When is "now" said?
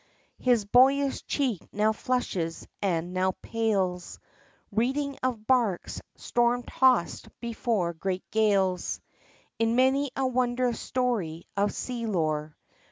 1.71-1.91, 3.13-3.33